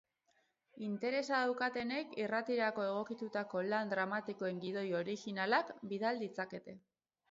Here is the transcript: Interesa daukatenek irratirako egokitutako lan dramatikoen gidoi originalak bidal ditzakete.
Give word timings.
Interesa 0.85 1.41
daukatenek 1.43 2.17
irratirako 2.23 2.87
egokitutako 2.87 3.65
lan 3.69 3.95
dramatikoen 3.95 4.67
gidoi 4.67 4.87
originalak 5.05 5.75
bidal 5.95 6.25
ditzakete. 6.29 6.81